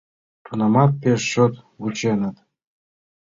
Тунамат 0.45 0.91
пеш 1.01 1.21
чот 1.31 1.53
вученыт. 1.79 2.37